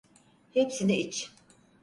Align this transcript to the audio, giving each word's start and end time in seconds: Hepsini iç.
Hepsini 0.51 0.97
iç. 0.97 1.31